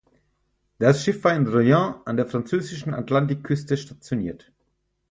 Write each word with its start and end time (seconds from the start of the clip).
Das 0.79 1.03
Schiff 1.03 1.23
war 1.23 1.35
in 1.35 1.45
Royan 1.45 2.01
an 2.05 2.17
der 2.17 2.25
französischen 2.25 2.95
Atlantikküste 2.95 3.77
stationiert. 3.77 4.51